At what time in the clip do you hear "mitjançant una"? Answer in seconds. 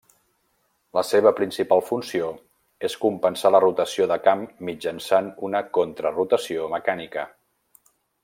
4.71-5.63